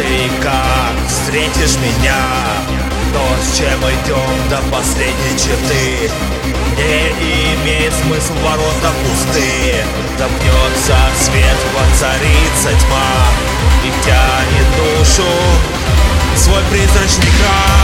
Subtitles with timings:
[0.00, 2.16] ты и как встретишь меня?
[3.12, 6.10] То, с чем идем до последней черты
[6.76, 9.84] Не имеет смысл ворота пустые
[10.16, 13.12] Запнется свет, воцарится тьма
[13.84, 15.28] И тянет душу
[16.36, 17.79] свой призрачный край.